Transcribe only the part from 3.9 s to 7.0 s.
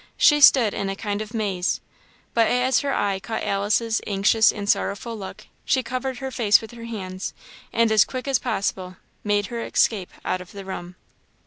anxious and sorrowful look, she covered her face with her